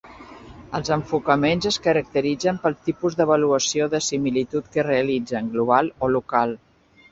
Els 0.77 0.87
enfocaments 0.95 1.67
es 1.71 1.77
caracteritzen 1.87 2.57
pel 2.63 2.77
tipus 2.89 3.19
d'avaluació 3.21 3.91
de 3.93 4.01
similitud 4.07 4.73
que 4.79 4.89
realitzen: 4.91 5.55
global 5.55 5.95
o 6.09 6.13
local. 6.19 6.61